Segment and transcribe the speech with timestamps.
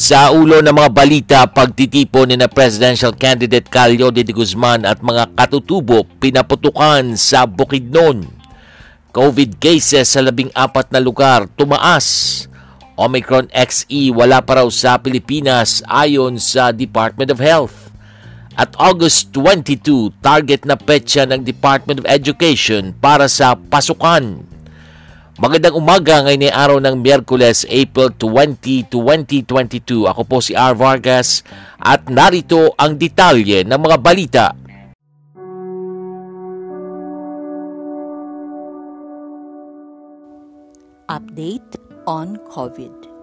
[0.00, 5.28] Sa ulo ng mga balita, pagtitipon ni na presidential candidate Calio de Guzman at mga
[5.36, 8.24] katutubo pinaputukan sa Bukidnon.
[9.12, 12.48] COVID cases sa labing apat na lugar tumaas.
[12.96, 17.92] Omicron XE wala pa raw sa Pilipinas ayon sa Department of Health.
[18.56, 24.49] At August 22, target na petsa ng Department of Education para sa pasukan.
[25.40, 30.04] Magandang umaga ngayon ay araw ng Miyerkules, April 20, 2022.
[30.04, 30.76] Ako po si R.
[30.76, 31.40] Vargas
[31.80, 34.52] at narito ang detalye ng mga balita.
[41.08, 43.19] Update on COVID.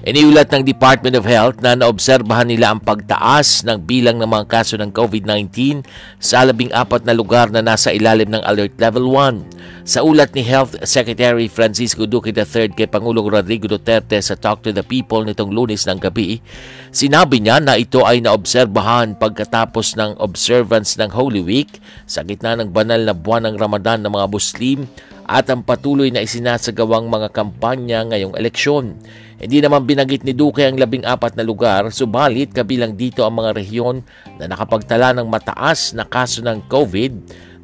[0.00, 4.80] Iniulat ng Department of Health na naobserbahan nila ang pagtaas ng bilang ng mga kaso
[4.80, 5.84] ng COVID-19
[6.16, 9.84] sa labing apat na lugar na nasa ilalim ng Alert Level 1.
[9.84, 14.72] Sa ulat ni Health Secretary Francisco Duque III kay Pangulong Rodrigo Duterte sa Talk to
[14.72, 16.40] the People nitong lunes ng gabi,
[16.88, 21.76] sinabi niya na ito ay naobserbahan pagkatapos ng observance ng Holy Week
[22.08, 24.88] sa gitna ng banal na buwan ng Ramadan ng mga Muslim
[25.30, 28.98] at ang patuloy na isinasagawang mga kampanya ngayong eleksyon.
[29.38, 33.54] Hindi naman binagit ni Duque ang labing apat na lugar, subalit kabilang dito ang mga
[33.54, 34.02] rehiyon
[34.42, 37.12] na nakapagtala ng mataas na kaso ng COVID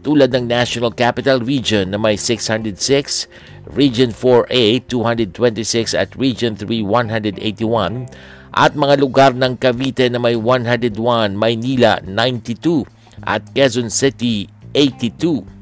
[0.07, 3.27] tulad ng National Capital Region na may 606,
[3.75, 8.07] Region 4A 226 at Region 3 181
[8.55, 10.95] at mga lugar ng Cavite na may 101,
[11.35, 12.87] Maynila 92
[13.27, 15.56] at Quezon City 82.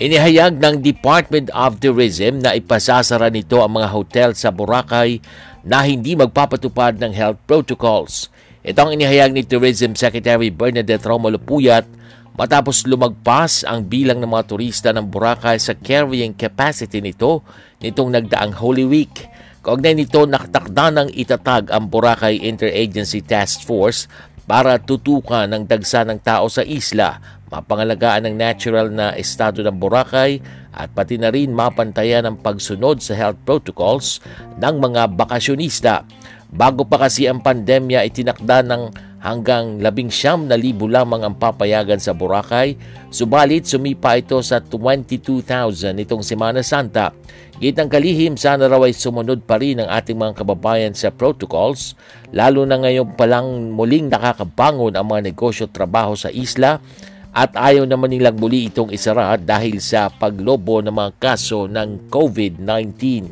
[0.00, 5.20] Inihayag ng Department of Tourism na ipasasara nito ang mga hotel sa Boracay
[5.60, 8.32] na hindi magpapatupad ng health protocols.
[8.64, 11.84] Ito ang inihayag ni Tourism Secretary Bernadette Romulo Puyat
[12.32, 17.44] matapos lumagpas ang bilang ng mga turista ng Boracay sa carrying capacity nito
[17.84, 19.28] nitong nagdaang Holy Week.
[19.60, 24.08] Kaugnay nito, nakatakda ng itatag ang Boracay Interagency Task Force
[24.48, 30.38] para tutukan ng dagsa ng tao sa isla mapangalagaan ng natural na estado ng Boracay
[30.70, 34.22] at pati na rin mapantayan ang pagsunod sa health protocols
[34.56, 36.06] ng mga bakasyonista.
[36.50, 42.00] Bago pa kasi ang pandemya, itinakda ng hanggang labing siyam na libo lamang ang papayagan
[42.00, 42.74] sa Boracay,
[43.12, 47.12] subalit sumipa ito sa 22,000 nitong Semana Santa.
[47.60, 51.92] Gitang kalihim, sana raw ay sumunod pa rin ang ating mga kababayan sa protocols,
[52.32, 56.80] lalo na ngayon palang muling nakakabangon ang mga negosyo trabaho sa isla
[57.30, 63.30] at ayaw naman nilang muli itong isara dahil sa paglobo ng mga kaso ng COVID-19.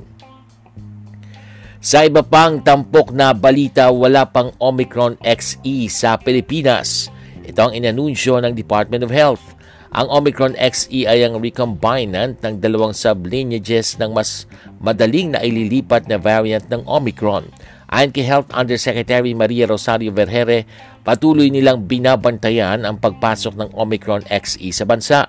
[1.78, 7.06] Sa iba pang tampok na balita, wala pang Omicron XE sa Pilipinas.
[7.46, 9.54] Ito ang inanunsyo ng Department of Health.
[9.88, 14.44] Ang Omicron XE ay ang recombinant ng dalawang sublineages ng mas
[14.82, 17.48] madaling na ililipat na variant ng Omicron.
[17.88, 20.68] Ayon kay Health Undersecretary Maria Rosario Vergere,
[21.08, 25.24] patuloy nilang binabantayan ang pagpasok ng Omicron XE sa bansa.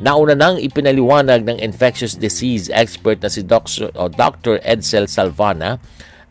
[0.00, 4.56] Nauna nang ipinaliwanag ng infectious disease expert na si Dr.
[4.64, 5.76] Edsel Salvana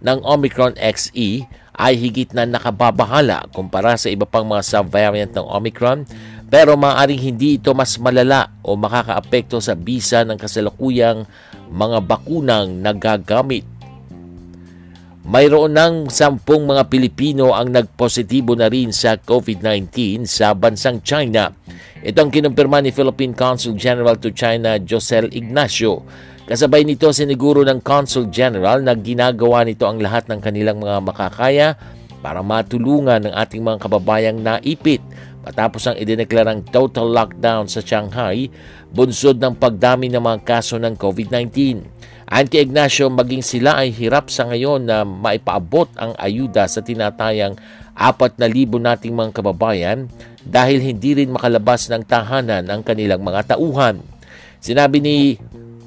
[0.02, 1.46] ng Omicron XE
[1.78, 6.10] ay higit na nakababahala kumpara sa iba pang mga subvariant ng Omicron
[6.50, 11.30] pero maaaring hindi ito mas malala o makakaapekto sa bisa ng kasalukuyang
[11.70, 13.77] mga bakunang nagagamit
[15.28, 21.52] mayroon ng sampung mga Pilipino ang nagpositibo na rin sa COVID-19 sa bansang China.
[22.00, 26.08] Ito ang kinumpirma ni Philippine Consul General to China Josel Ignacio.
[26.48, 31.76] Kasabay nito siniguro ng Consul General na ginagawa nito ang lahat ng kanilang mga makakaya
[32.24, 35.04] para matulungan ng ating mga kababayang naipit
[35.44, 38.48] matapos ang idineklarang total lockdown sa Shanghai
[38.96, 41.84] bunsod ng pagdami ng mga kaso ng COVID-19.
[42.28, 47.56] Anti Ignacio, maging sila ay hirap sa ngayon na maipaabot ang ayuda sa tinatayang
[47.96, 50.12] 4,000 nating mga kababayan
[50.44, 54.04] dahil hindi rin makalabas ng tahanan ang kanilang mga tauhan.
[54.60, 55.16] Sinabi ni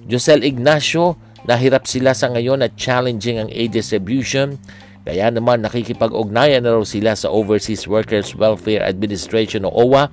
[0.08, 4.56] Josel Ignacio na hirap sila sa ngayon at challenging ang aid distribution
[5.00, 10.12] Kaya naman nakikipag-ugnayan na raw sila sa Overseas Workers Welfare Administration o OWA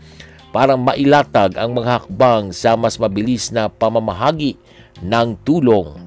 [0.55, 4.55] para mailatag ang mga hakbang sa mas mabilis na pamamahagi
[5.03, 6.06] ng tulong.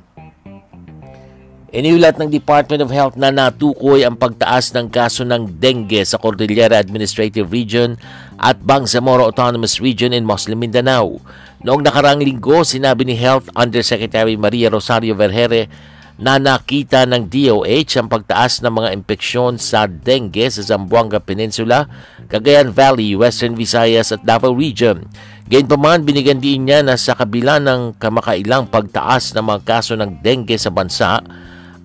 [1.70, 6.82] Iniulat ng Department of Health na natukoy ang pagtaas ng kaso ng dengue sa Cordillera
[6.82, 7.94] Administrative Region
[8.42, 11.22] at Bangsamoro Autonomous Region in Muslim Mindanao.
[11.62, 15.70] Noong nakarang linggo, sinabi ni Health Undersecretary Maria Rosario Vergere
[16.18, 21.86] na nakita ng DOH ang pagtaas ng mga impeksyon sa dengue sa Zamboanga Peninsula,
[22.26, 25.06] Cagayan Valley, Western Visayas at Davao Region.
[25.46, 30.58] Gayunpaman, binigyan din niya na sa kabila ng kamakailang pagtaas ng mga kaso ng dengue
[30.58, 31.22] sa bansa,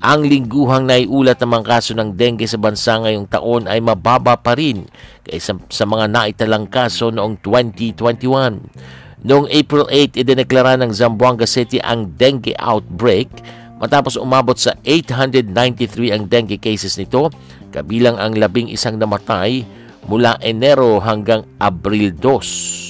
[0.06, 4.54] ang lingguhang naiulat ng mga kaso ng dengue sa bansa ngayong taon ay mababa pa
[4.54, 4.86] rin
[5.26, 9.26] kaysa sa mga naitalang kaso noong 2021.
[9.26, 13.34] Noong April 8, idineklara ng Zamboanga City ang dengue outbreak
[13.82, 17.34] matapos umabot sa 893 ang dengue cases nito,
[17.74, 19.66] kabilang ang labing isang namatay
[20.06, 22.85] mula Enero hanggang Abril 2.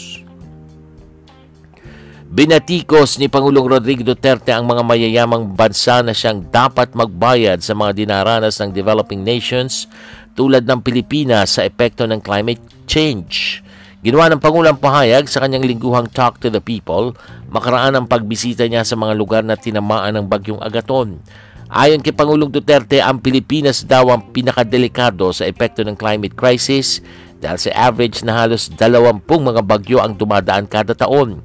[2.35, 7.95] Binatikos ni Pangulong Rodrigo Duterte ang mga mayayamang bansa na siyang dapat magbayad sa mga
[7.95, 9.87] dinaranas ng developing nations
[10.35, 12.59] tulad ng Pilipinas sa epekto ng climate
[12.91, 13.63] change.
[14.03, 17.15] Ginawa ng Pangulong pahayag sa kanyang lingguhang Talk to the People
[17.47, 21.23] makaraan ang pagbisita niya sa mga lugar na tinamaan ng bagyong Agaton.
[21.71, 26.99] Ayon kay Pangulong Duterte, ang Pilipinas daw ang pinakadelikado sa epekto ng climate crisis
[27.39, 31.39] dahil sa average na halos 20 mga bagyo ang dumadaan kada taon.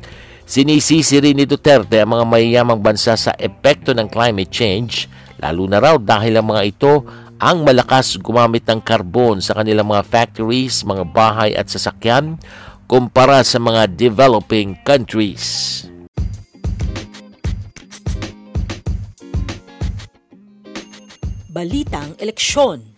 [0.50, 5.06] Sinisisi rin ni Duterte ang mga mayayamang bansa sa epekto ng climate change,
[5.38, 7.06] lalo na raw dahil ang mga ito
[7.38, 12.34] ang malakas gumamit ng karbon sa kanilang mga factories, mga bahay at sasakyan
[12.90, 15.86] kumpara sa mga developing countries.
[21.46, 22.89] Balitang Eleksyon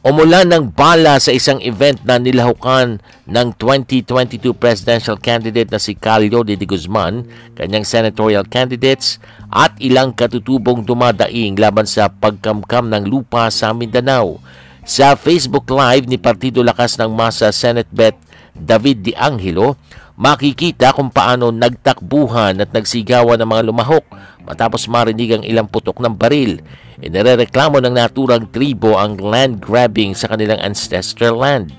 [0.00, 6.40] Umulan ng bala sa isang event na nilahukan ng 2022 presidential candidate na si Calio
[6.40, 9.20] de, de Guzman, kanyang senatorial candidates
[9.52, 14.40] at ilang katutubong dumadaing laban sa pagkamkam ng lupa sa Mindanao.
[14.88, 18.16] Sa Facebook Live ni Partido Lakas ng Masa Senate Bet
[18.56, 19.76] David Di Angelo,
[20.16, 24.04] makikita kung paano nagtakbuhan at nagsigawan ng mga lumahok
[24.50, 26.58] matapos marinig ang ilang putok ng baril.
[26.98, 31.70] Inirereklamo ng naturang tribo ang land grabbing sa kanilang ancestral land.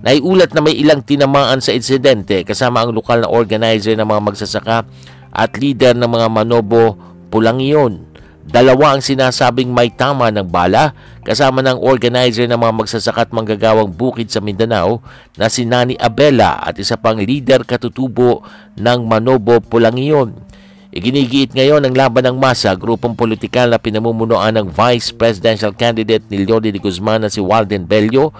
[0.00, 4.88] Naiulat na may ilang tinamaan sa insidente kasama ang lokal na organizer ng mga magsasaka
[5.28, 6.96] at leader ng mga Manobo
[7.28, 8.06] Pulangiyon.
[8.46, 10.94] Dalawa ang sinasabing may tama ng bala
[11.26, 15.02] kasama ng organizer ng mga magsasaka at manggagawang bukid sa Mindanao
[15.34, 18.46] na si Nani Abela at isa pang leader katutubo
[18.78, 20.45] ng Manobo Pulangiyon.
[20.94, 26.46] Iginigiit ngayon ang laban ng masa, grupong politikal na pinamumunuan ng Vice Presidential Candidate ni
[26.46, 28.30] Leody de Guzman na si Walden Bello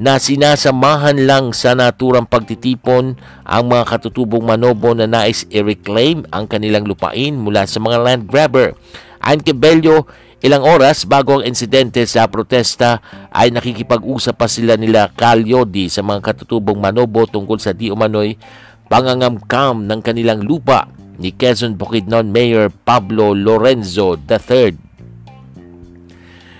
[0.00, 3.12] na sinasamahan lang sa naturang pagtitipon
[3.44, 8.72] ang mga katutubong manobo na nais i-reclaim ang kanilang lupain mula sa mga land grabber.
[9.20, 10.08] Ayon kay Bello,
[10.40, 16.24] ilang oras bago ang insidente sa protesta ay nakikipag-usap pa sila nila Calyodi sa mga
[16.24, 18.40] katutubong manobo tungkol sa di umano'y
[18.88, 24.74] pangangamkam ng kanilang lupa ni Quezon Bukidnon Mayor Pablo Lorenzo III.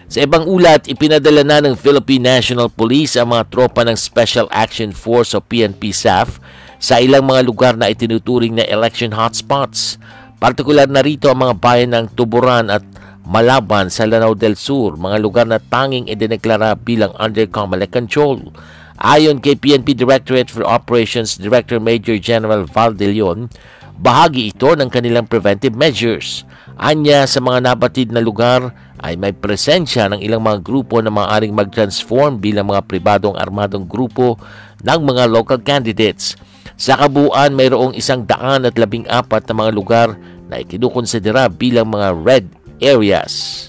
[0.06, 4.94] Sa ibang ulat, ipinadala na ng Philippine National Police ang mga tropa ng Special Action
[4.94, 6.38] Force o PNP SAF
[6.78, 9.96] sa ilang mga lugar na itinuturing na election hotspots.
[10.36, 12.84] Partikular na rito ang mga bayan ng Tuburan at
[13.22, 18.52] Malaban sa Lanao del Sur, mga lugar na tanging idineklara bilang under Comelec control.
[19.00, 23.48] Ayon kay PNP Directorate for Operations Director Major General Val de Leon,
[24.00, 26.48] Bahagi ito ng kanilang preventive measures.
[26.80, 28.72] Anya sa mga nabatid na lugar
[29.02, 34.40] ay may presensya ng ilang mga grupo na maaaring mag-transform bilang mga pribadong armadong grupo
[34.80, 36.38] ng mga local candidates.
[36.80, 40.08] Sa kabuuan, mayroong isang daan at labing apat na mga lugar
[40.48, 42.44] na ikinukonsidera bilang mga red
[42.82, 43.68] areas.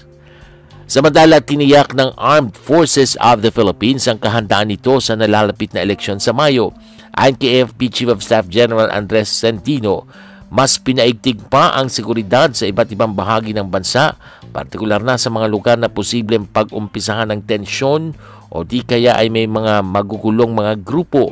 [0.84, 6.20] Samantala, tiniyak ng Armed Forces of the Philippines ang kahandaan nito sa nalalapit na eleksyon
[6.20, 6.76] sa Mayo.
[7.14, 10.02] Ayon kay AFP Chief of Staff General Andres Centino,
[10.50, 14.18] mas pinaigtig pa ang seguridad sa iba't ibang bahagi ng bansa,
[14.50, 18.18] partikular na sa mga lugar na posibleng pag-umpisahan ng tensyon
[18.50, 21.30] o di kaya ay may mga magugulong mga grupo.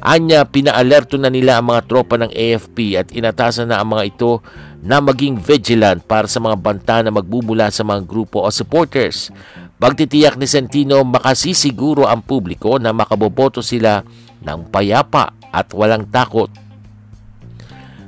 [0.00, 4.40] Anya, pinaalerto na nila ang mga tropa ng AFP at inatasan na ang mga ito
[4.80, 9.28] na maging vigilant para sa mga banta na magbubula sa mga grupo o supporters.
[9.76, 14.06] Pagtitiyak ni Centino, makasisiguro ang publiko na makaboboto sila
[14.42, 16.50] ng payapa at walang takot.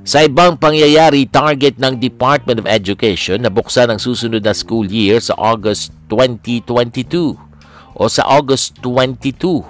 [0.01, 5.21] Sa ibang pangyayari, target ng Department of Education na buksan ang susunod na school year
[5.21, 7.37] sa August 2022
[7.95, 9.61] o sa August 22.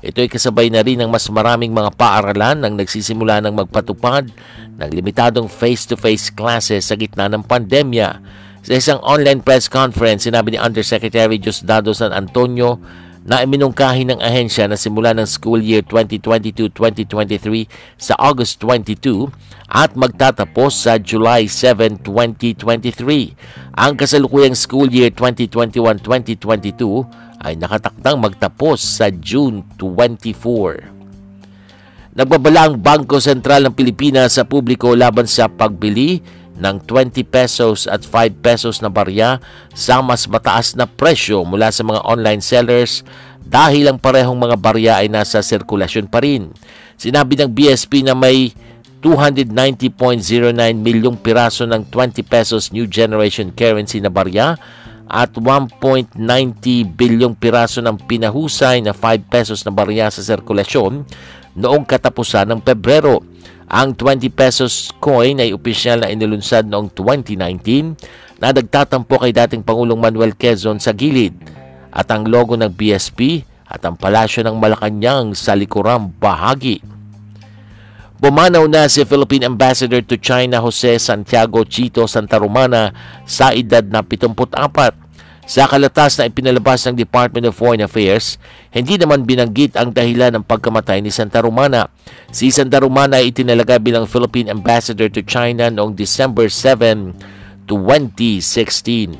[0.00, 4.32] Ito ay kasabay na rin ng mas maraming mga paaralan nang nagsisimula ng magpatupad
[4.80, 8.20] ng limitadong face-to-face classes sa gitna ng pandemya.
[8.60, 12.80] Sa isang online press conference, sinabi ni Undersecretary Diosdado San Antonio
[13.20, 17.68] na iminungkahi ng ahensya na simula ng school year 2022-2023
[18.00, 19.28] sa August 22
[19.68, 23.76] at magtatapos sa July 7, 2023.
[23.76, 31.00] Ang kasalukuyang school year 2021-2022 ay nakatakdang magtapos sa June 24.
[32.10, 36.18] Nagbabala ang Bangko Sentral ng Pilipinas sa publiko laban sa pagbili
[36.60, 39.40] ng 20 pesos at 5 pesos na barya
[39.72, 43.00] sa mas mataas na presyo mula sa mga online sellers
[43.40, 46.52] dahil ang parehong mga barya ay nasa sirkulasyon pa rin.
[47.00, 48.52] Sinabi ng BSP na may
[49.00, 49.96] 290.09
[50.76, 54.60] milyong piraso ng 20 pesos new generation currency na barya
[55.10, 56.20] at 1.90
[56.94, 61.02] bilyong piraso ng pinahusay na 5 pesos na barya sa sirkulasyon
[61.58, 63.18] noong katapusan ng Pebrero.
[63.70, 69.94] Ang 20 pesos coin ay opisyal na inilunsad noong 2019 na nagtatampo kay dating Pangulong
[69.94, 71.38] Manuel Quezon sa gilid
[71.94, 76.82] at ang logo ng BSP at ang palasyo ng Malacanang sa likurang bahagi.
[78.18, 82.90] Bumanaw na si Philippine Ambassador to China Jose Santiago Chito Santa Romana
[83.22, 84.99] sa edad na 74
[85.50, 88.38] sa kalatas na ipinalabas ng Department of Foreign Affairs,
[88.70, 91.90] hindi naman binanggit ang dahilan ng pagkamatay ni Santa Romana.
[92.30, 99.18] Si Santa Romana ay itinalaga bilang Philippine Ambassador to China noong December 7, 2016.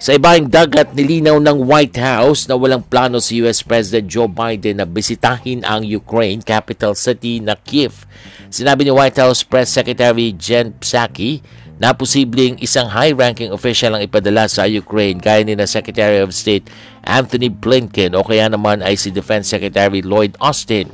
[0.00, 4.80] Sa ibang dagat, nilinaw ng White House na walang plano si US President Joe Biden
[4.80, 8.08] na bisitahin ang Ukraine capital city na Kiev.
[8.48, 11.44] Sinabi ni White House Press Secretary Jen Psaki
[11.78, 16.66] na posibleng isang high-ranking official ang ipadala sa Ukraine gaya ni na Secretary of State
[17.06, 20.90] Anthony Blinken o kaya naman ay si Defense Secretary Lloyd Austin.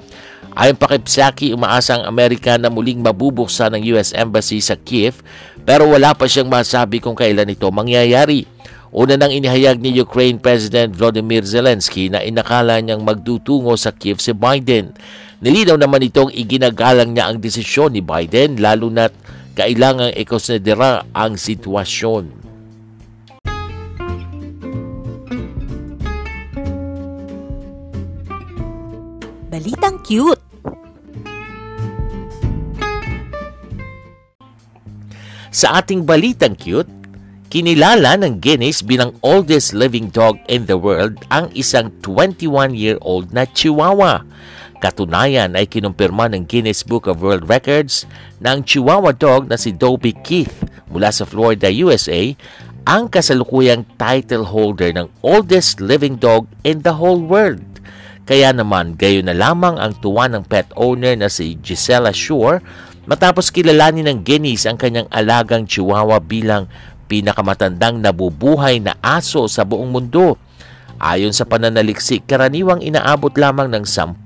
[0.54, 5.24] Ayon pa kay Psaki, umaasa ang Amerika na muling mabubuksan ng US Embassy sa Kiev
[5.66, 8.46] pero wala pa siyang masabi kung kailan ito mangyayari.
[8.94, 14.30] Una nang inihayag ni Ukraine President Volodymyr Zelensky na inakala niyang magdutungo sa Kiev si
[14.30, 14.94] Biden.
[15.42, 19.10] Nilinaw naman itong iginagalang niya ang desisyon ni Biden lalo na't
[19.54, 22.34] kailangang ikonsidera ang sitwasyon.
[29.54, 30.42] Balitang cute!
[35.54, 36.90] Sa ating balitang cute,
[37.46, 44.26] kinilala ng Guinness bilang oldest living dog in the world ang isang 21-year-old na Chihuahua
[44.84, 48.04] Katunayan ay kinumpirma ng Guinness Book of World Records
[48.36, 50.52] na ang Chihuahua dog na si Dobie Keith
[50.92, 52.36] mula sa Florida, USA
[52.84, 57.64] ang kasalukuyang title holder ng oldest living dog in the whole world.
[58.28, 62.60] Kaya naman, gayon na lamang ang tuwa ng pet owner na si Gisela Shore
[63.08, 66.68] matapos kilalanin ng Guinness ang kanyang alagang Chihuahua bilang
[67.08, 70.36] pinakamatandang nabubuhay na aso sa buong mundo.
[71.02, 74.24] Ayon sa pananaliksik, karaniwang inaabot lamang ng 10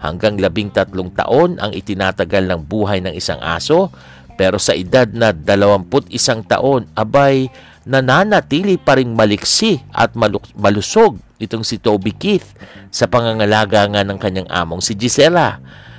[0.00, 0.72] hanggang 13
[1.14, 3.92] taon ang itinatagal ng buhay ng isang aso,
[4.38, 6.14] pero sa edad na 21
[6.46, 7.50] taon, abay
[7.88, 10.12] nananatili pa ring maliksi at
[10.56, 12.56] malusog itong si Toby Keith
[12.92, 15.58] sa pangangalaga nga ng kanyang among si Gisela.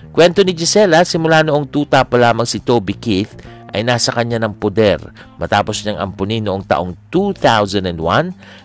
[0.10, 3.34] Kwento ni Gisela, simula noong tuta pa lamang si Toby Keith,
[3.74, 5.00] ay nasa kanya ng poder
[5.38, 7.90] matapos niyang ampunin noong taong 2001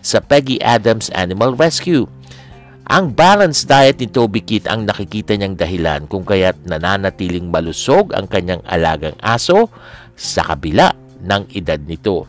[0.00, 2.08] sa Peggy Adams Animal Rescue.
[2.84, 8.28] Ang balanced diet ni Toby Keith ang nakikita niyang dahilan kung kaya't nananatiling malusog ang
[8.28, 9.72] kanyang alagang aso
[10.12, 10.92] sa kabila
[11.24, 12.28] ng edad nito.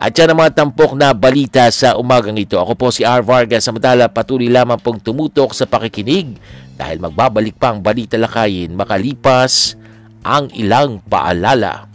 [0.00, 2.56] At yan ang mga tampok na balita sa umagang ito.
[2.56, 3.20] Ako po si R.
[3.20, 3.68] Vargas.
[3.68, 6.40] Samantala, patuloy lamang pong tumutok sa pakikinig
[6.80, 9.76] dahil magbabalik pa ang balita lakayin makalipas
[10.20, 11.88] ang ilang paalala.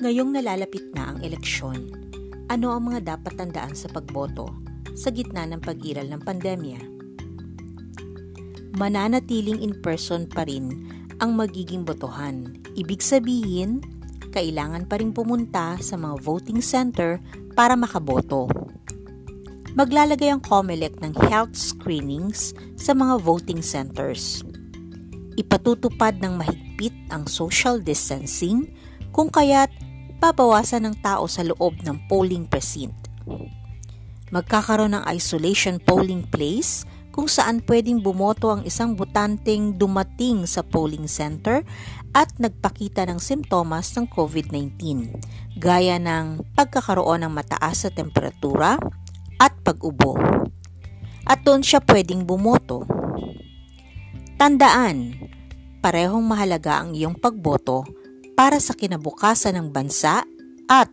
[0.00, 1.90] Ngayong nalalapit na ang eleksyon,
[2.46, 4.46] ano ang mga dapat tandaan sa pagboto
[4.94, 6.80] sa gitna ng pag-iral ng pandemya?
[8.78, 10.86] Mananatiling in-person pa rin
[11.18, 12.62] ang magiging botohan.
[12.78, 13.82] Ibig sabihin,
[14.30, 17.18] kailangan pa rin pumunta sa mga voting center
[17.52, 18.70] para makaboto
[19.78, 24.42] maglalagay ang COMELEC ng health screenings sa mga voting centers.
[25.38, 28.66] Ipatutupad ng mahigpit ang social distancing
[29.14, 29.70] kung kaya't
[30.18, 33.08] babawasan ng tao sa loob ng polling precinct.
[34.30, 41.10] Magkakaroon ng isolation polling place kung saan pwedeng bumoto ang isang botanteng dumating sa polling
[41.10, 41.66] center
[42.14, 44.78] at nagpakita ng simptomas ng COVID-19,
[45.58, 48.78] gaya ng pagkakaroon ng mataas sa temperatura
[49.40, 50.20] at pag-ubo.
[51.24, 52.84] At doon siya pwedeng bumoto.
[54.36, 55.16] Tandaan,
[55.80, 57.88] parehong mahalaga ang iyong pagboto
[58.36, 60.24] para sa kinabukasan ng bansa
[60.68, 60.92] at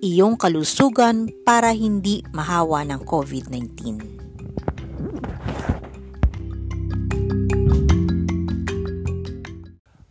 [0.00, 4.16] iyong kalusugan para hindi mahawa ng COVID-19.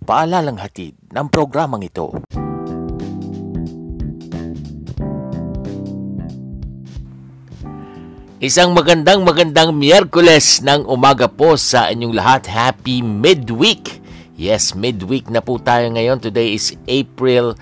[0.06, 2.14] Paalalang hatid ng programang ito.
[8.36, 12.52] Isang magandang magandang Miyerkules ng umaga po sa inyong lahat.
[12.52, 14.04] Happy midweek!
[14.36, 16.20] Yes, midweek na po tayo ngayon.
[16.20, 17.56] Today is April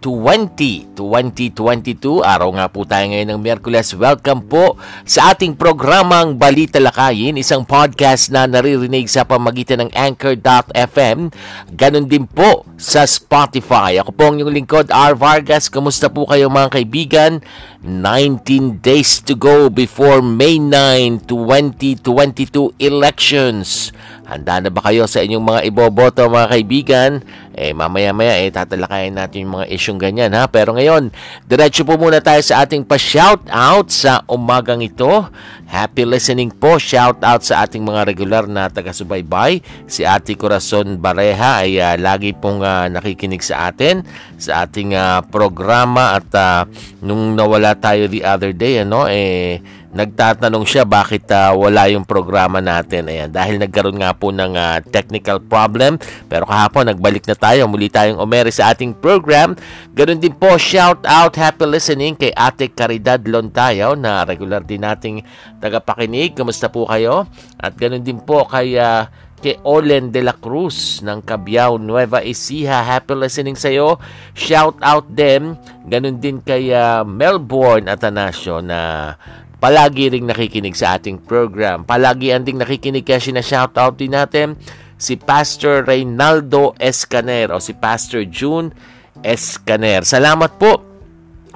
[0.00, 2.24] 20, 2022.
[2.24, 3.92] Araw nga po tayo ngayon ng Miyerkules.
[3.92, 11.28] Welcome po sa ating programang Balita Lakayin, isang podcast na naririnig sa pamagitan ng Anchor.fm.
[11.76, 14.00] Ganon din po sa Spotify.
[14.00, 15.12] Ako po ang inyong lingkod, R.
[15.12, 15.68] Vargas.
[15.68, 17.44] Kamusta po kayo mga kaibigan?
[17.84, 23.92] 19 days to go before May 9, 2022 elections.
[24.30, 27.10] Handa na ba kayo sa inyong mga iboboto mga kaibigan?
[27.50, 30.46] Eh mamaya-maya eh tatalakayin natin yung mga isyong ganyan ha.
[30.46, 31.10] Pero ngayon,
[31.50, 35.26] diretso po muna tayo sa ating pa-shout out sa umagang ito.
[35.66, 36.78] Happy listening po.
[36.78, 39.66] Shout out sa ating mga regular na taga-subaybay.
[39.90, 44.06] Si Ate Corazon Bareha ay uh, lagi pong uh, nakikinig sa atin
[44.38, 46.62] sa ating uh, programa at uh,
[47.02, 49.58] nung nawala tayo the other day ano eh
[49.90, 53.10] nagtatanong siya bakit uh, wala yung programa natin.
[53.10, 55.98] Ayan, dahil nagkaroon nga po ng uh, technical problem.
[56.30, 57.66] Pero kahapon, nagbalik na tayo.
[57.66, 59.58] Muli tayong umere sa ating program.
[59.94, 65.26] Ganun din po, shout out, happy listening kay Ate Caridad Lontayo na regular din nating
[65.58, 66.38] tagapakinig.
[66.38, 67.26] Kamusta po kayo?
[67.58, 72.84] At ganun din po kay uh, kay Olen de la Cruz ng Cabiao, Nueva Ecija.
[72.84, 73.96] Happy listening sa iyo.
[74.36, 75.56] Shout out them.
[75.88, 79.12] Ganun din kay uh, Melbourne Atanasio na
[79.60, 81.84] palagi ring nakikinig sa ating program.
[81.84, 84.56] Palagi anding nakikinig kaya sina-shoutout din natin
[84.96, 88.72] si Pastor Reynaldo Escaner o si Pastor June
[89.20, 90.08] Escaner.
[90.08, 90.90] Salamat po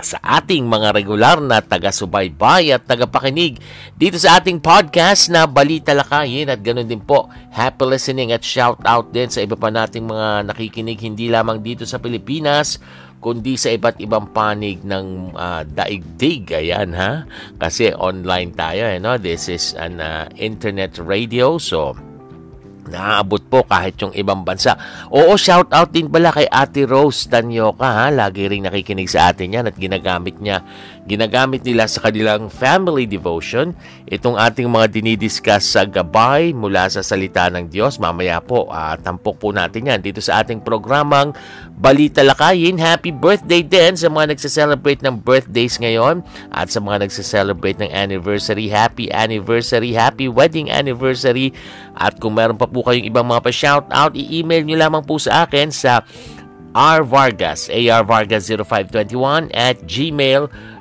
[0.02, 3.62] sa ating mga regular na taga-subaybay at tagapakinig
[3.94, 8.82] dito sa ating podcast na Balita Lakayin at ganoon din po happy listening at shout
[8.82, 12.82] out din sa iba pa nating mga nakikinig hindi lamang dito sa Pilipinas
[13.24, 16.44] kundi sa iba't ibang panig ng uh, daigdig.
[16.52, 17.24] Ayan ha.
[17.56, 18.84] Kasi online tayo.
[18.84, 19.16] Eh, no?
[19.16, 21.56] This is an uh, internet radio.
[21.56, 21.96] So,
[22.84, 24.76] Naaabot po kahit yung ibang bansa.
[25.08, 28.12] Oo, shout out din pala kay Ate Rose Danyoka ha.
[28.12, 30.60] Lagi ring nakikinig sa atin yan at ginagamit niya.
[31.04, 33.76] Ginagamit nila sa kanilang family devotion.
[34.08, 38.00] Itong ating mga dinidiscuss sa gabay mula sa salita ng Diyos.
[38.00, 41.36] Mamaya po, uh, tampok po natin yan dito sa ating programang
[41.76, 42.80] Balita Lakayin.
[42.80, 48.72] Happy birthday din sa mga nagse-celebrate ng birthdays ngayon at sa mga nagse-celebrate ng anniversary.
[48.72, 51.52] Happy anniversary, happy wedding anniversary.
[52.00, 55.68] At kung meron pa po kayong ibang mga pa-shoutout, i-email nyo lamang po sa akin
[55.68, 56.00] sa
[56.74, 60.73] rvargas, arvargas0521 at gmail.com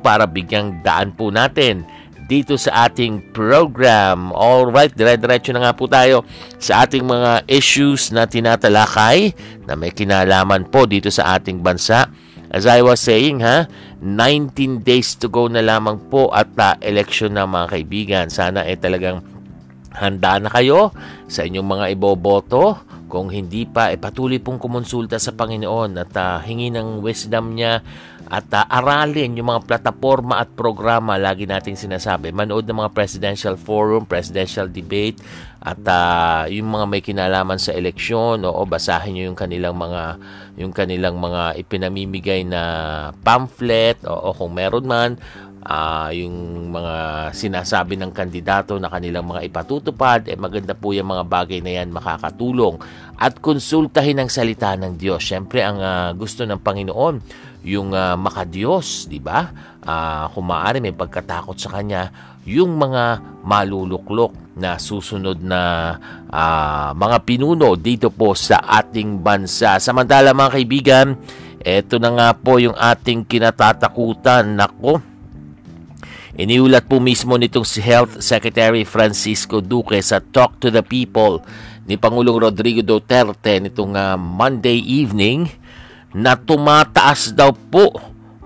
[0.00, 1.84] para bigyang daan po natin
[2.24, 4.32] dito sa ating program.
[4.32, 6.24] All right, dire-diretso na nga po tayo
[6.56, 9.36] sa ating mga issues na tinatalakay
[9.68, 12.08] na may kinalaman po dito sa ating bansa.
[12.54, 13.66] As I was saying, ha,
[14.00, 18.26] 19 days to go na lamang po at uh, election na mga kaibigan.
[18.30, 19.34] Sana eh talagang
[19.94, 20.90] Handa na kayo
[21.30, 22.82] sa inyong mga iboboto?
[23.06, 27.78] Kung hindi pa, eh, patuloy pong kumonsulta sa Panginoon at uh, hingi ng wisdom niya
[28.28, 32.32] at uh, aralin yung mga plataforma at programa lagi nating sinasabi.
[32.32, 35.20] Manood ng mga presidential forum, presidential debate
[35.64, 40.02] at uh, yung mga may kinalaman sa eleksyon o basahin niyo yung kanilang mga
[40.60, 42.62] yung kanilang mga ipinamimigay na
[43.24, 45.10] pamphlet o, o kung meron man
[45.64, 46.96] uh, yung mga
[47.32, 51.90] sinasabi ng kandidato na kanilang mga ipatutupad, eh maganda po yung mga bagay na yan
[51.90, 52.76] makakatulong.
[53.16, 55.24] At konsultahin ang salita ng Diyos.
[55.24, 57.14] Siyempre, ang uh, gusto ng Panginoon,
[57.64, 59.48] yung uh, makadiyos, di ba?
[59.80, 62.12] Uh, kung maaari may pagkatakot sa Kanya,
[62.44, 65.96] yung mga maluluklok na susunod na
[66.28, 69.80] uh, mga pinuno dito po sa ating bansa.
[69.80, 71.06] Samantala mga kaibigan,
[71.64, 74.54] eto na nga po yung ating kinatatakutan.
[74.54, 75.00] Nako,
[76.34, 81.38] Iniulat po mismo nitong si Health Secretary Francisco Duque sa Talk to the People
[81.86, 85.46] ni Pangulong Rodrigo Duterte nitong uh, Monday evening
[86.14, 87.90] na tumataas daw po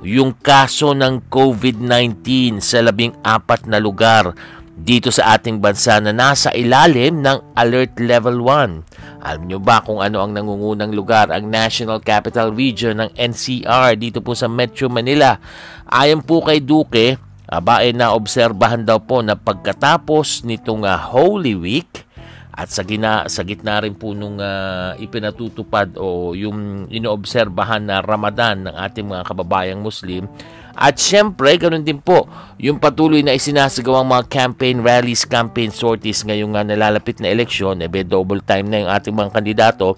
[0.01, 4.33] yung kaso ng COVID-19 sa labing apat na lugar
[4.79, 9.21] dito sa ating bansa na nasa ilalim ng Alert Level 1.
[9.27, 11.35] Alam nyo ba kung ano ang nangungunang lugar?
[11.35, 15.35] Ang National Capital Region ng NCR dito po sa Metro Manila.
[15.91, 17.19] Ayon po kay Duque,
[17.51, 22.07] aba ay naobserbahan daw po na pagkatapos nitong uh, Holy Week,
[22.59, 28.67] at sa, gina, sa gitna rin po nung uh, ipinatutupad o yung inoobserbahan na Ramadan
[28.67, 30.27] ng ating mga kababayang Muslim.
[30.75, 32.27] At syempre, ganun din po,
[32.59, 38.03] yung patuloy na isinasagawang mga campaign rallies, campaign sorties ngayong uh, nalalapit na eleksyon, ebe
[38.03, 39.95] double time na yung ating mga kandidato,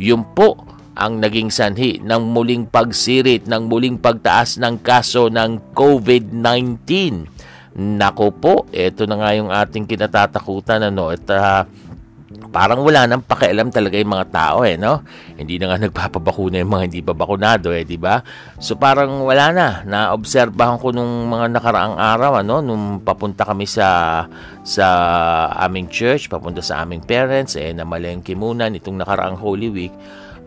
[0.00, 0.64] yun po
[0.96, 6.88] ang naging sanhi ng muling pagsirit, ng muling pagtaas ng kaso ng COVID-19.
[7.78, 10.88] Nako po, ito na nga yung ating kinatatakutan.
[10.88, 11.62] Ano, at uh,
[12.48, 15.04] parang wala nang pakialam talaga yung mga tao eh, no?
[15.36, 18.20] Hindi na nga nagpapabakuna yung mga hindi pa bakunado eh, di ba?
[18.56, 19.68] So parang wala na.
[19.84, 24.24] Naobserbahan ko nung mga nakaraang araw, ano, nung papunta kami sa
[24.64, 24.86] sa
[25.64, 29.94] aming church, papunta sa aming parents, eh, na malengke muna nitong nakaraang Holy Week.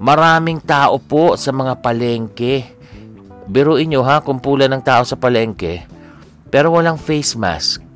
[0.01, 2.65] Maraming tao po sa mga palengke.
[3.45, 5.85] Biruin nyo ha, kumpulan ng tao sa palengke,
[6.49, 7.91] pero walang face mask.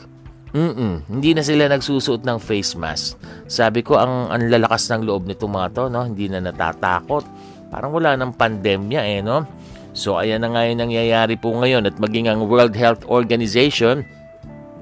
[0.56, 3.20] Mm-mm, hindi na sila nagsusuot ng face mask.
[3.46, 6.02] Sabi ko, ang, ang lalakas ng loob nitong mga to, no?
[6.02, 7.24] hindi na natatakot.
[7.70, 9.46] Parang wala ng pandemya eh, no?
[9.96, 14.04] So, ayan na nga yung nangyayari po ngayon at maging ang World Health Organization,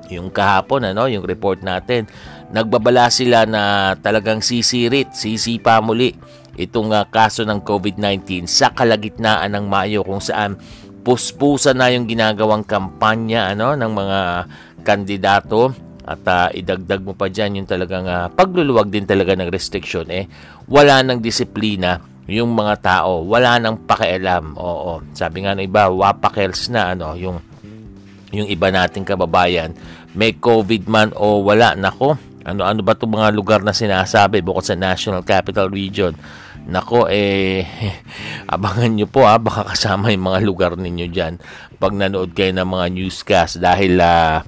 [0.09, 2.09] yung kahapon, ano, yung report natin,
[2.49, 6.17] nagbabala sila na talagang sisirit, sisipa muli
[6.57, 10.57] itong uh, kaso ng COVID-19 sa kalagitnaan ng Mayo kung saan
[11.03, 14.19] puspusa na yung ginagawang kampanya ano ng mga
[14.85, 15.73] kandidato
[16.03, 20.27] at uh, idagdag mo pa dyan yung talagang uh, pagluluwag din talaga ng restriction eh.
[20.67, 23.23] Wala ng disiplina yung mga tao.
[23.23, 24.55] Wala nang pakialam.
[24.59, 25.03] Oo.
[25.15, 27.39] Sabi nga ng iba wapakels na ano yung
[28.33, 29.71] yung iba nating kababayan.
[30.11, 32.19] May covid man o wala nako.
[32.43, 36.11] Ano ano ba 'tong mga lugar na sinasabi bukod sa National Capital Region?
[36.63, 37.67] Nako, eh,
[38.53, 41.35] abangan nyo po ha, baka kasama yung mga lugar ninyo dyan.
[41.75, 44.39] Pag nanood kayo ng mga newscast dahil uh,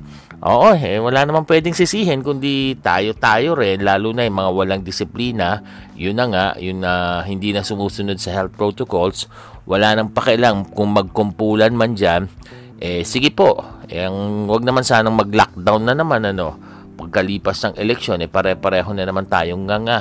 [0.46, 5.66] Oo, eh, wala naman pwedeng sisihin kundi tayo-tayo rin, lalo na yung mga walang disiplina.
[5.98, 9.26] Yun na nga, yun na hindi na sumusunod sa health protocols.
[9.66, 12.30] Wala nang pakialam kung magkumpulan man dyan.
[12.78, 13.58] Eh, sige po,
[13.90, 14.06] eh,
[14.46, 16.62] wag naman sanang mag-lockdown na naman, ano.
[16.94, 20.00] Pagkalipas ng eleksyon, eh, pare-pareho na naman tayong nga nga.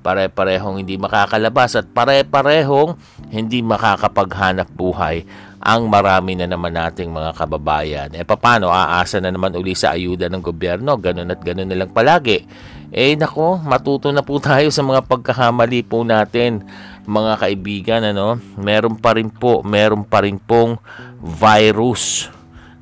[0.00, 2.96] Pare-parehong hindi makakalabas at pare-parehong
[3.28, 5.22] hindi makakapaghanap buhay
[5.62, 8.10] ang marami na naman nating mga kababayan.
[8.18, 11.94] E paano, aasa na naman uli sa ayuda ng gobyerno, ganun at ganun na lang
[11.94, 12.42] palagi.
[12.90, 16.66] Eh nako, matuto na po tayo sa mga pagkakamali po natin,
[17.06, 18.42] mga kaibigan, ano?
[18.58, 20.82] Meron pa rin po, meron pa rin pong
[21.22, 22.26] virus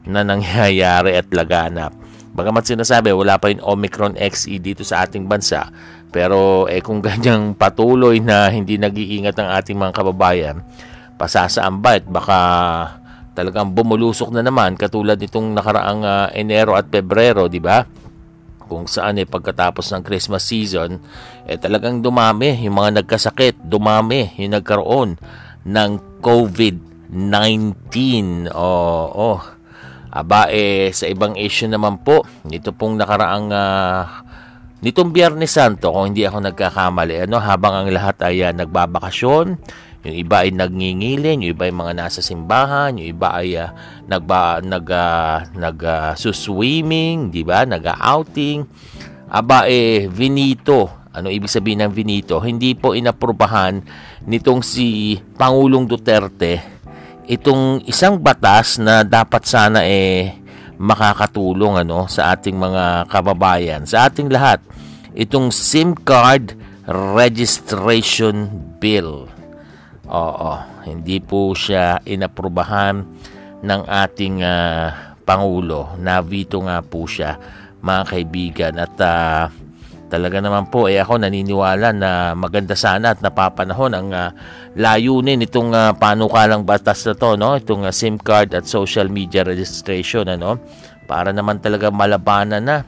[0.09, 1.93] na nangyayari at laganap.
[2.33, 5.69] Bagamat sinasabi, wala pa yung Omicron XE dito sa ating bansa.
[6.09, 10.57] Pero eh kung ganyang patuloy na hindi nag-iingat ang ating mga kababayan,
[11.21, 12.41] pasasaan ba at baka
[13.37, 17.85] talagang bumulusok na naman katulad nitong nakaraang uh, Enero at Pebrero, di ba?
[18.65, 20.97] Kung saan eh pagkatapos ng Christmas season,
[21.45, 25.21] eh talagang dumami yung mga nagkasakit, dumami yung nagkaroon
[25.69, 25.91] ng
[26.25, 28.49] COVID-19.
[28.55, 29.41] Oo, oh,
[30.11, 34.03] Aba eh sa ibang issue naman po, nito pong nakaraang uh,
[34.83, 39.55] nitong Biyernes Santo, kung hindi ako nagkakamali, ano, habang ang lahat ay uh, nagbabakasyon,
[40.01, 43.71] yung iba ay nagngingilin, yung iba ay mga nasa simbahan, yung iba ay uh,
[44.09, 47.69] nagba, nag, uh, nag uh, swimming, di ba?
[47.69, 48.65] Nag-outing.
[49.31, 50.89] Aba eh, Vinito.
[51.11, 52.41] Ano ibig sabihin ng Vinito?
[52.41, 53.83] Hindi po inaprubahan
[54.25, 56.81] nitong si Pangulong Duterte
[57.31, 60.35] itong isang batas na dapat sana eh
[60.83, 64.59] makakatulong ano sa ating mga kababayan, sa ating lahat.
[65.15, 66.59] Itong SIM card
[66.91, 68.51] registration
[68.83, 69.30] bill.
[70.11, 70.53] Oo,
[70.91, 72.99] hindi po siya inaprubahan
[73.63, 75.95] ng ating uh, Pangulo.
[76.03, 77.39] Navito nga po siya,
[77.79, 78.75] mga kaibigan.
[78.83, 79.47] At uh,
[80.11, 84.35] talaga naman po, eh ako naniniwala na maganda sana at napapanahon ang uh,
[84.75, 87.55] layunin itong uh, panukalang batas na to, no?
[87.55, 90.27] itong uh, SIM card at social media registration.
[90.27, 90.59] Ano?
[91.07, 92.83] Para naman talaga malabanan na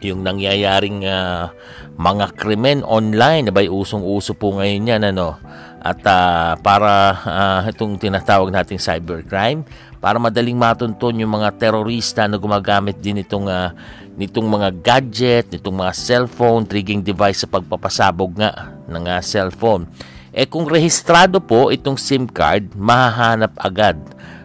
[0.00, 1.52] yung nangyayaring uh,
[1.98, 5.36] mga krimen online, abay usong-uso po ngayon yan, ano?
[5.78, 9.62] At uh, para uh, itong tinatawag nating cybercrime,
[9.98, 13.70] para madaling matunton yung mga terorista na gumagamit din itong uh,
[14.18, 19.86] nitong mga gadget, nitong mga cellphone, triggering device sa pagpapasabog nga ng uh, cellphone.
[20.34, 23.98] Eh kung rehistrado po itong SIM card, mahahanap agad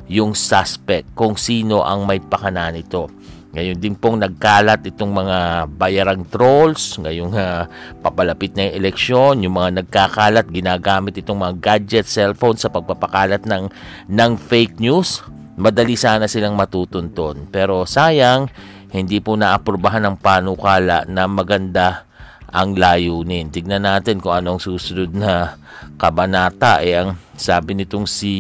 [0.06, 3.10] yung suspect kung sino ang may pakana nito.
[3.54, 7.70] Ngayon din pong nagkalat itong mga bayarang trolls, ngayong uh,
[8.02, 13.70] papalapit na yung eleksyon, yung mga nagkakalat, ginagamit itong mga gadget, cellphone sa pagpapakalat ng,
[14.10, 15.22] ng fake news.
[15.54, 17.46] Madali sana silang matutunton.
[17.54, 18.50] Pero sayang,
[18.90, 22.10] hindi po naaprubahan ng panukala na maganda
[22.50, 23.54] ang layunin.
[23.54, 25.62] Tignan natin kung anong susunod na
[26.02, 26.82] kabanata.
[26.82, 28.34] Eh, ang sabi nitong si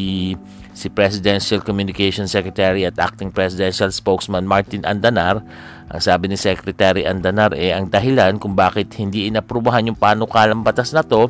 [0.73, 5.39] si Presidential Communication Secretary at Acting Presidential Spokesman Martin Andanar.
[5.93, 10.91] Ang sabi ni Secretary Andanar eh ang dahilan kung bakit hindi inaprubahan yung panukalang batas
[10.91, 11.29] na to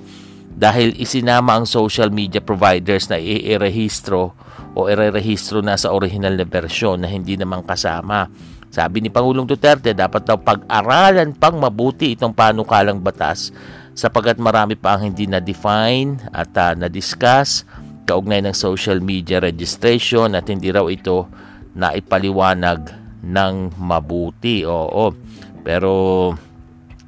[0.55, 4.31] dahil isinama ang social media providers na i-rehistro
[4.73, 8.31] o i-rehistro na sa original na bersyon na hindi naman kasama.
[8.73, 13.53] Sabi ni Pangulong Duterte, dapat daw pag-aralan pang mabuti itong panukalang batas
[13.93, 17.61] sapagat marami pa ang hindi na-define at uh, na-discuss
[18.03, 21.27] kaugnay ng social media registration at hindi raw ito
[21.73, 22.91] na ipaliwanag
[23.23, 24.67] ng mabuti.
[24.67, 25.15] Oo.
[25.63, 25.93] Pero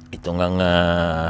[0.08, 1.28] ito nga uh,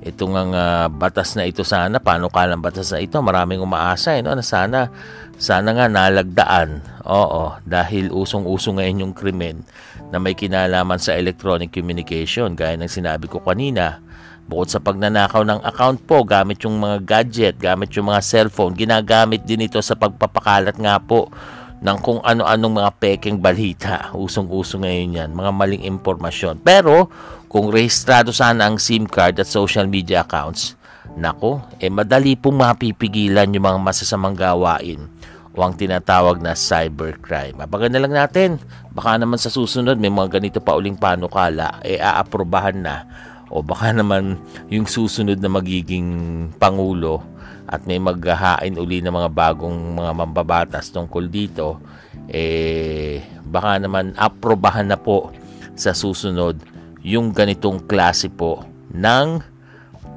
[0.00, 4.24] ito nga uh, batas na ito sana, paano kalang batas na ito, maraming umaasa eh,
[4.24, 4.32] no?
[4.32, 4.88] na sana
[5.36, 6.80] sana nga nalagdaan.
[7.04, 9.64] Oo, dahil usong-uso ngayon yung krimen
[10.12, 14.04] na may kinalaman sa electronic communication gaya ng sinabi ko kanina
[14.50, 19.46] Bukod sa pagnanakaw ng account po, gamit yung mga gadget, gamit yung mga cellphone, ginagamit
[19.46, 21.30] din ito sa pagpapakalat nga po
[21.78, 24.10] ng kung ano-anong mga peking balita.
[24.10, 26.58] Usong-uso ngayon yan, mga maling impormasyon.
[26.66, 27.06] Pero,
[27.46, 30.74] kung rehistrado sana ang SIM card at social media accounts,
[31.14, 35.06] nako, eh madali pong mapipigilan yung mga masasamang gawain
[35.54, 37.54] o ang tinatawag na cybercrime.
[37.62, 38.50] Abangan na lang natin.
[38.90, 43.06] Baka naman sa susunod may mga ganito pa uling panukala, eh aaprobahan na
[43.50, 44.38] o baka naman
[44.70, 46.08] yung susunod na magiging
[46.56, 47.20] pangulo
[47.66, 51.82] at may maghahain uli ng mga bagong mga mambabatas tungkol dito
[52.30, 55.34] eh baka naman aprobahan na po
[55.74, 56.58] sa susunod
[57.02, 58.62] yung ganitong klase po
[58.94, 59.42] ng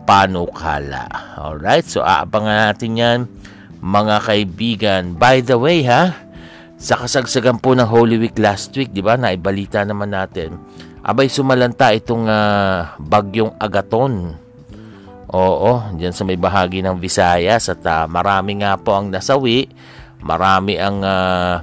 [0.04, 1.08] panukala.
[1.40, 3.20] Alright, so aabangan natin yan
[3.84, 5.04] mga kaibigan.
[5.20, 6.16] By the way ha,
[6.80, 10.56] sa kasagsagan po ng Holy Week last week, di ba, naibalita naman natin
[11.04, 14.40] abay sumalanta itong uh, bagyong Agaton.
[15.34, 19.68] Oo, diyan sa may bahagi ng Visayas at uh, marami nga po ang nasawi,
[20.24, 21.58] marami ang uh,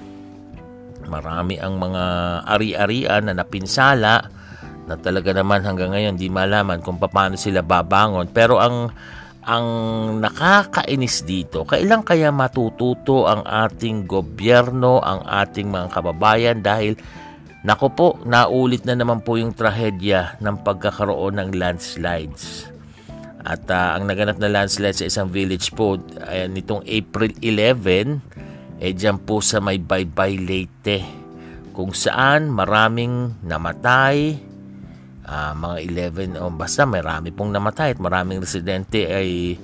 [1.08, 2.04] marami ang mga
[2.46, 4.28] ari-arian na napinsala
[4.90, 8.28] na talaga naman hanggang ngayon di malaman kung paano sila babangon.
[8.34, 8.90] Pero ang
[9.40, 9.66] ang
[10.20, 16.98] nakakainis dito, kailan kaya matututo ang ating gobyerno, ang ating mga kababayan dahil
[17.60, 22.72] Nako po, naulit na naman po yung trahedya ng pagkakaroon ng landslides.
[23.44, 28.92] At uh, ang naganap na landslide sa isang village po ay nitong April 11, eh
[28.96, 31.20] dyan po sa may Baybay Leyte
[31.76, 34.36] kung saan maraming namatay,
[35.24, 35.76] uh, mga
[36.36, 39.56] 11 o oh, basta marami pong namatay at maraming residente ay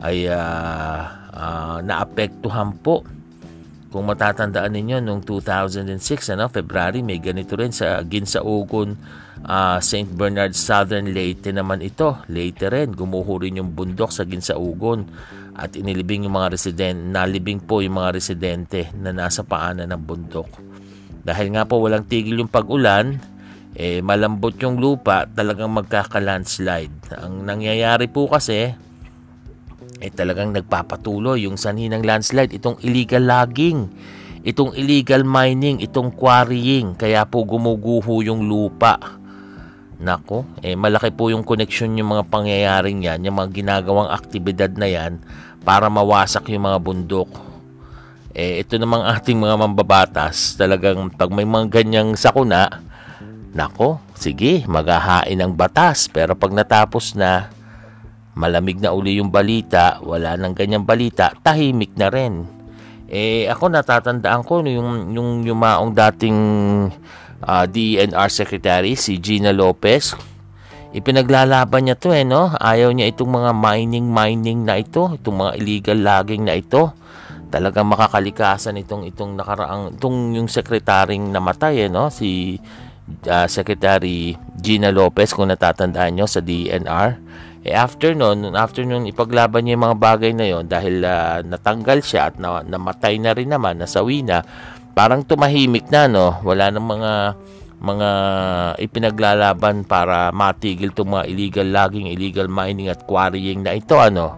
[0.00, 3.04] ay uh, uh, naapektuhan po
[3.90, 8.94] kung matatandaan ninyo, noong 2006, ano, February, may ganito rin sa Ginsaugon,
[9.42, 10.06] uh, ah, St.
[10.14, 12.22] Bernard Southern Leyte naman ito.
[12.30, 15.10] Leyte rin, gumuho rin yung bundok sa Ginsaugon
[15.58, 20.48] at inilibing yung mga residente, nalibing po yung mga residente na nasa paanan ng bundok.
[21.26, 23.18] Dahil nga po walang tigil yung pag-ulan,
[23.74, 27.18] eh, malambot yung lupa, talagang magkaka-landslide.
[27.18, 28.70] Ang nangyayari po kasi,
[30.00, 33.92] eh talagang nagpapatuloy yung sanhi ng landslide, itong illegal logging,
[34.42, 38.96] itong illegal mining, itong quarrying, kaya po gumuguho yung lupa.
[40.00, 44.88] Nako, eh malaki po yung connection yung mga pangyayaring yan, yung mga ginagawang aktibidad na
[44.88, 45.20] yan
[45.60, 47.28] para mawasak yung mga bundok.
[48.32, 52.80] Eh ito namang ating mga mambabatas, talagang pag may mga ganyang sakuna,
[53.52, 56.08] nako, sige, maghahain ng batas.
[56.08, 57.50] Pero pag natapos na,
[58.34, 62.46] malamig na uli yung balita, wala nang ganyang balita, tahimik na rin.
[63.10, 66.38] Eh ako natatandaan ko yung yung yumaong dating
[67.42, 70.14] uh, ah, DNR secretary si Gina Lopez.
[70.90, 72.54] Ipinaglalaban niya to eh no.
[72.54, 76.94] Ayaw niya itong mga mining mining na ito, itong mga illegal logging na ito.
[77.50, 82.62] Talagang makakalikasan itong itong nakaraang itong yung sekretaring namatay eh no si
[83.26, 87.18] uh, Secretary Gina Lopez kung natatandaan nyo sa DNR
[87.60, 88.40] eh after nun
[89.04, 93.36] ipaglaban niya yung mga bagay na yon dahil uh, natanggal siya at na, namatay na
[93.36, 94.40] rin naman, nasawi na,
[94.96, 96.40] parang tumahimik na no.
[96.40, 97.12] Wala nang mga
[97.80, 98.10] mga
[98.76, 104.36] ipinaglalaban para matigil itong mga illegal logging, illegal mining at quarrying na ito ano.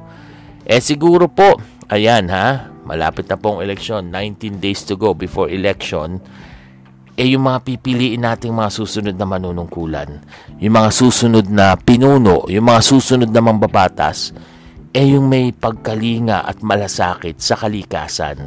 [0.62, 1.58] Eh siguro po
[1.90, 6.22] ayan ha, malapit na pong eleksyon, 19 days to go before election,
[7.12, 10.24] eh yung mga pipiliin nating mga susunod na manunungkulan,
[10.56, 14.32] yung mga susunod na pinuno, yung mga susunod na mambabatas,
[14.96, 18.40] eh yung may pagkalinga at malasakit sa kalikasan.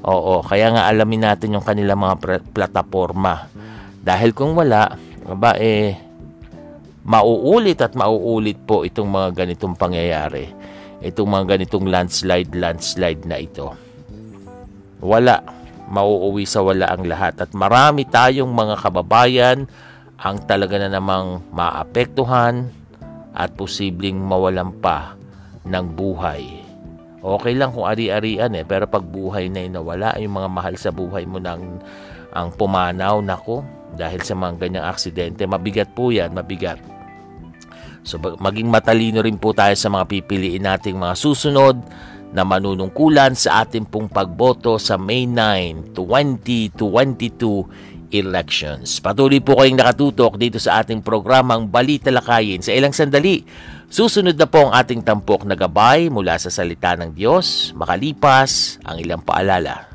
[0.00, 3.52] Oo, kaya nga alamin natin yung kanilang mga plataforma.
[4.00, 4.96] Dahil kung wala,
[5.36, 5.92] ba eh,
[7.04, 10.48] mauulit at mauulit po itong mga ganitong pangyayari.
[11.04, 13.76] Itong mga ganitong landslide, landslide na ito.
[15.04, 15.59] Wala.
[15.90, 17.42] Mauuwi sa wala ang lahat.
[17.42, 19.66] At marami tayong mga kababayan
[20.20, 22.70] ang talaga na namang maapektuhan
[23.34, 25.18] at posibleng mawalan pa
[25.66, 26.62] ng buhay.
[27.20, 31.28] Okay lang kung ari-arian eh, pero pag buhay na nawala, yung mga mahal sa buhay
[31.28, 31.82] mo nang
[32.32, 33.60] ang pumanaw, nako,
[33.92, 36.80] dahil sa mga ganyang aksidente, mabigat po yan, mabigat.
[38.00, 41.76] So maging matalino rin po tayo sa mga pipiliin nating mga susunod
[42.30, 48.98] na manunungkulan sa ating pong pagboto sa May 9, 2022 elections.
[49.02, 52.62] Patuloy po kayong nakatutok dito sa ating programang Balita Lakayin.
[52.62, 53.42] Sa ilang sandali,
[53.90, 58.98] susunod na po ang ating tampok na gabay mula sa salita ng Diyos, makalipas ang
[58.98, 59.90] ilang paalala.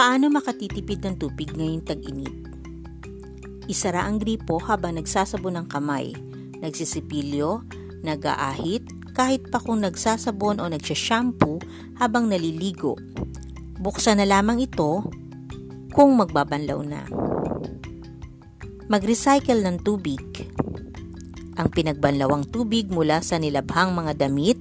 [0.00, 2.32] Paano makatitipid ng tubig ngayong tag-init?
[3.68, 6.16] Isara ang gripo habang nagsasabon ng kamay,
[6.56, 7.60] nagsisipilyo,
[8.00, 8.80] nag-aahit,
[9.12, 11.60] kahit pa kung nagsasabon o nagsashampoo
[12.00, 12.96] habang naliligo.
[13.76, 15.04] Buksan na lamang ito
[15.92, 17.04] kung magbabanlaw na.
[18.88, 20.24] Mag-recycle ng tubig.
[21.60, 24.56] Ang pinagbanlawang tubig mula sa nilabhang mga damit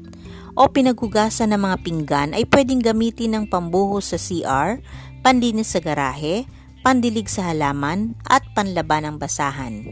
[0.59, 4.83] o pinaghugasan ng mga pinggan ay pwedeng gamitin ng pambuhos sa CR
[5.19, 6.47] panlinis sa garahe,
[6.81, 9.83] pandilig sa halaman at panlaban ng basahan.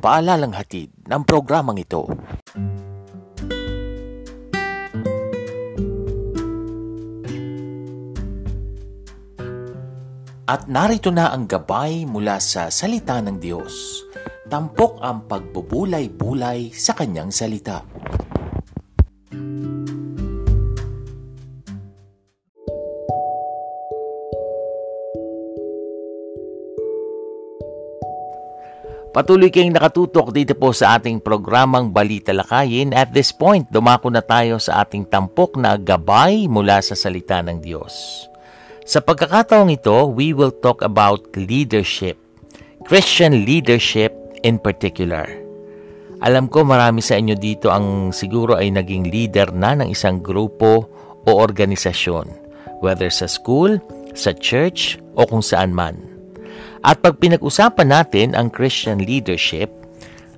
[0.00, 2.08] Paalalang hatid ng programang ito.
[10.46, 14.06] At narito na ang gabay mula sa salita ng Diyos.
[14.46, 17.82] Tampok ang pagbubulay-bulay sa kanyang salita.
[29.16, 32.92] Patuloy kayong nakatutok dito po sa ating programang Balita Lakayin.
[32.92, 37.64] At this point, dumako na tayo sa ating tampok na gabay mula sa salita ng
[37.64, 38.28] Diyos.
[38.84, 42.20] Sa pagkakataong ito, we will talk about leadership.
[42.84, 44.12] Christian leadership
[44.44, 45.24] in particular.
[46.20, 50.92] Alam ko marami sa inyo dito ang siguro ay naging leader na ng isang grupo
[51.24, 52.28] o organisasyon,
[52.84, 53.80] whether sa school,
[54.12, 56.15] sa church, o kung saan man.
[56.86, 59.66] At pag pinag-usapan natin ang Christian leadership,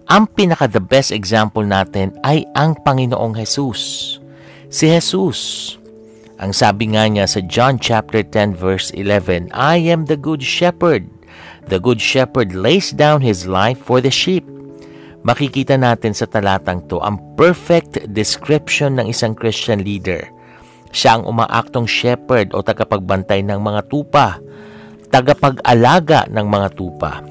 [0.09, 4.17] ang pinaka the best example natin ay ang Panginoong Jesus.
[4.73, 5.77] Si Jesus.
[6.41, 11.05] Ang sabi nga niya sa John chapter 10 verse 11, I am the good shepherd.
[11.69, 14.49] The good shepherd lays down his life for the sheep.
[15.29, 20.25] Makikita natin sa talatang to ang perfect description ng isang Christian leader.
[20.97, 24.41] Siya ang umaaktong shepherd o tagapagbantay ng mga tupa
[25.09, 27.25] tagapag-alaga ng mga tupa.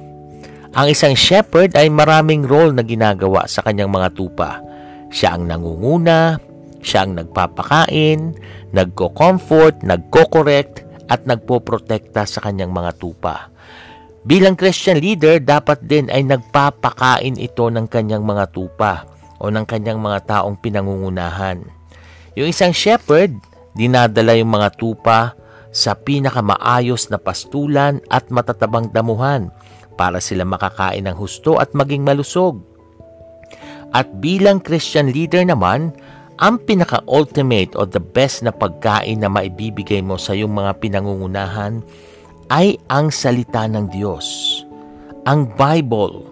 [0.77, 4.61] Ang isang shepherd ay maraming role na ginagawa sa kanyang mga tupa.
[5.09, 6.37] Siya ang nangunguna,
[6.85, 8.37] siya ang nagpapakain,
[8.75, 13.49] nagko-comfort, nagko-correct, at nagpoprotekta sa kanyang mga tupa.
[14.27, 19.07] Bilang Christian leader, dapat din ay nagpapakain ito ng kanyang mga tupa
[19.39, 21.63] o ng kanyang mga taong pinangungunahan.
[22.35, 23.31] Yung isang shepherd,
[23.71, 25.31] dinadala yung mga tupa
[25.77, 29.53] sa pinakamaayos na pastulan at matatabang damuhan
[29.93, 32.57] para sila makakain ng husto at maging malusog.
[33.93, 35.93] At bilang Christian leader naman,
[36.41, 41.81] ang pinaka-ultimate o the best na pagkain na maibibigay mo sa iyong mga pinangungunahan
[42.49, 44.25] ay ang salita ng Diyos.
[45.29, 46.25] Ang Bible.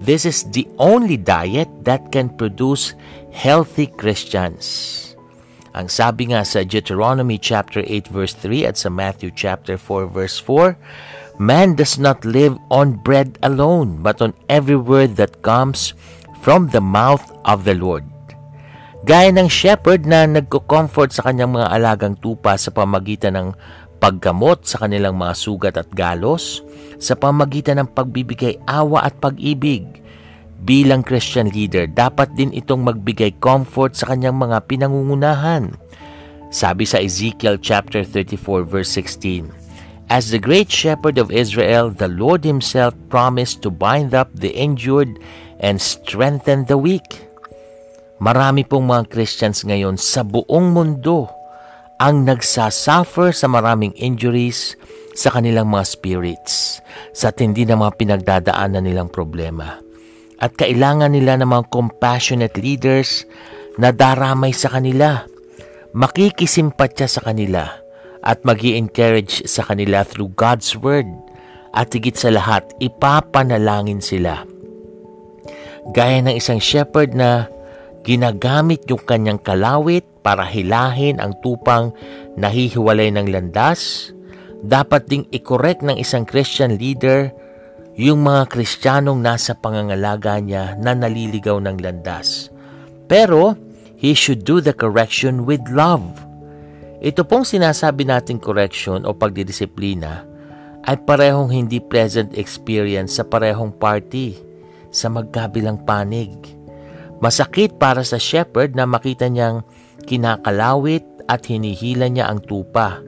[0.00, 2.92] This is the only diet that can produce
[3.32, 5.03] healthy Christians.
[5.74, 10.38] Ang sabi nga sa Deuteronomy chapter 8 verse 3 at sa Matthew chapter 4 verse
[10.38, 10.78] 4,
[11.42, 15.98] Man does not live on bread alone, but on every word that comes
[16.46, 18.06] from the mouth of the Lord.
[19.02, 23.48] Gaya ng shepherd na nagko-comfort sa kanyang mga alagang tupa sa pamagitan ng
[23.98, 26.62] paggamot sa kanilang mga sugat at galos,
[27.02, 30.03] sa pamagitan ng pagbibigay awa at pag-ibig,
[30.62, 35.74] bilang Christian leader, dapat din itong magbigay comfort sa kanyang mga pinangungunahan.
[36.54, 39.50] Sabi sa Ezekiel chapter 34 verse 16,
[40.06, 45.18] As the great shepherd of Israel, the Lord Himself promised to bind up the injured
[45.58, 47.26] and strengthen the weak.
[48.22, 51.26] Marami pong mga Christians ngayon sa buong mundo
[51.98, 54.78] ang nagsasuffer sa maraming injuries
[55.14, 56.82] sa kanilang mga spirits,
[57.14, 59.83] sa tindi ng mga pinagdadaanan nilang problema.
[60.44, 63.24] At kailangan nila ng mga compassionate leaders
[63.80, 65.24] na daramay sa kanila,
[65.96, 67.64] makikisimpatya sa kanila,
[68.20, 71.08] at mag encourage sa kanila through God's Word
[71.72, 74.44] at higit sa lahat, ipapanalangin sila.
[75.96, 77.48] Gaya ng isang shepherd na
[78.04, 81.96] ginagamit yung kanyang kalawit para hilahin ang tupang
[82.36, 84.12] nahihiwalay ng landas,
[84.60, 87.32] dapat ding i-correct ng isang Christian leader
[87.94, 92.50] yung mga Kristiyanong nasa pangangalaga niya na naliligaw ng landas.
[93.06, 93.54] Pero,
[93.94, 96.24] he should do the correction with love
[97.04, 100.24] ito pong sinasabi nating correction o pagdidisiplina
[100.88, 104.32] ay parehong hindi pleasant experience sa parehong party
[104.88, 106.32] sa magkabilang panig.
[107.20, 109.68] Masakit para sa shepherd na makita niyang
[110.08, 113.04] kinakalawit at hinihila niya ang tupa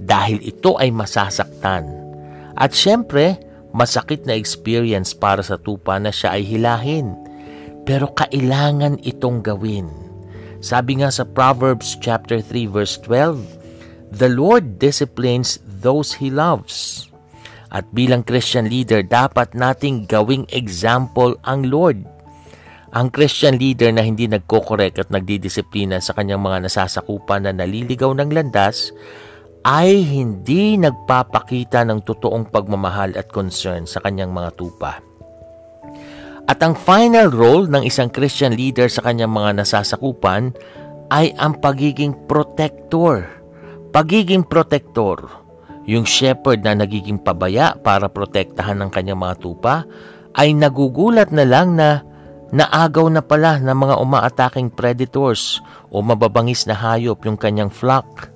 [0.00, 1.84] dahil ito ay masasaktan.
[2.56, 3.36] At syempre,
[3.74, 7.12] masakit na experience para sa tupa na siya ay hilahin.
[7.84, 10.04] Pero kailangan itong gawin
[10.64, 17.04] sabi nga sa Proverbs chapter 3 verse 12, The Lord disciplines those He loves.
[17.68, 22.08] At bilang Christian leader, dapat nating gawing example ang Lord.
[22.96, 28.32] Ang Christian leader na hindi nagkokorek at nagdidisiplina sa kanyang mga nasasakupan na naliligaw ng
[28.32, 28.88] landas
[29.64, 35.00] ay hindi nagpapakita ng totoong pagmamahal at concern sa kanyang mga tupa.
[36.44, 40.52] At ang final role ng isang Christian leader sa kanyang mga nasasakupan
[41.08, 43.24] ay ang pagiging protector.
[43.88, 45.24] Pagiging protector.
[45.88, 49.88] Yung shepherd na nagiging pabaya para protektahan ng kanyang mga tupa
[50.36, 52.04] ay nagugulat na lang na
[52.52, 58.33] naagaw na pala ng mga umaataking predators o mababangis na hayop yung kanyang flock.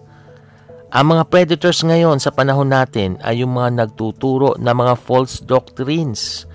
[0.89, 6.49] Ang mga predators ngayon sa panahon natin ay yung mga nagtuturo ng mga false doctrines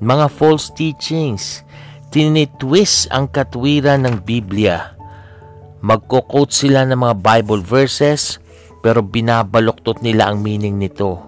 [0.00, 1.60] mga false teachings,
[2.08, 4.96] tinitwist ang katwiran ng Biblia.
[5.84, 8.40] Magko-quote sila ng mga Bible verses
[8.80, 11.20] pero binabaloktot nila ang meaning nito.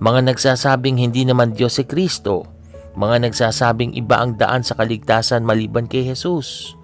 [0.00, 2.48] Mga nagsasabing hindi naman Diyos si Kristo.
[2.96, 6.77] Mga nagsasabing iba ang daan sa kaligtasan maliban kay Jesus.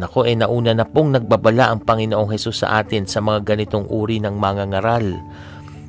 [0.00, 4.16] Nako eh nauna na pong nagbabala ang Panginoong Jesus sa atin sa mga ganitong uri
[4.24, 5.20] ng mga ngaral.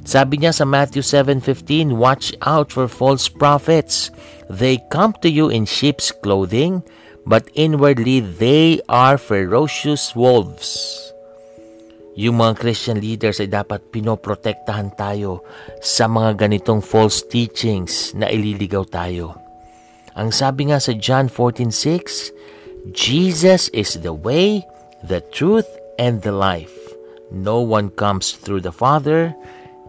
[0.03, 4.11] Sabi niya sa Matthew 7.15, Watch out for false prophets
[4.51, 6.83] They come to you in sheep's clothing,
[7.23, 10.99] but inwardly they are ferocious wolves.
[12.19, 15.47] Yung mga Christian leaders ay dapat pinoprotektahan tayo
[15.79, 19.39] sa mga ganitong false teachings na ililigaw tayo.
[20.19, 22.35] Ang sabi nga sa John 14.6,
[22.89, 24.65] Jesus is the way,
[25.05, 25.69] the truth,
[26.01, 26.73] and the life.
[27.29, 29.37] No one comes through the Father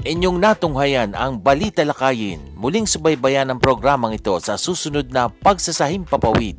[0.00, 2.56] Inyong natunghayan ang Balita Lakayin.
[2.56, 6.56] Muling subaybayan ang programang ito sa susunod na Pagsasahim Papawid.